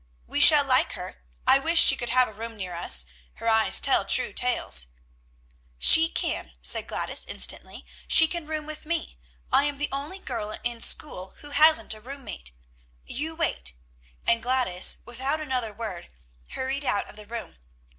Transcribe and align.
"We 0.25 0.39
shall 0.39 0.63
like 0.65 0.93
her. 0.93 1.21
I 1.45 1.59
wish 1.59 1.79
she 1.79 1.95
could 1.95 2.09
have 2.09 2.27
a 2.27 2.33
room 2.33 2.57
near 2.57 2.73
us. 2.73 3.05
Her 3.33 3.47
eyes 3.47 3.79
tell 3.79 4.03
true 4.03 4.33
tales." 4.33 4.87
"She 5.77 6.09
can," 6.09 6.53
said 6.63 6.87
Gladys 6.87 7.23
instantly. 7.27 7.85
"She 8.07 8.27
can 8.27 8.47
room 8.47 8.65
with 8.65 8.83
me. 8.87 9.19
I 9.51 9.65
am 9.65 9.77
the 9.77 9.89
only 9.91 10.17
girl 10.17 10.57
in 10.63 10.81
school 10.81 11.35
who 11.41 11.51
hasn't 11.51 11.93
a 11.93 12.01
room 12.01 12.23
mate. 12.23 12.51
You 13.05 13.35
wait" 13.35 13.73
and 14.25 14.41
Gladys, 14.41 14.97
without 15.05 15.39
another 15.39 15.71
word, 15.71 16.09
hurried 16.49 16.83
out 16.83 17.07
of 17.07 17.15
the 17.15 17.27
room. 17.27 17.57